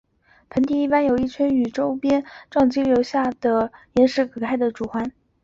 [0.49, 5.11] 盆地一般有一圈与周边地表上撞击时所抛出岩石相隔开的主环。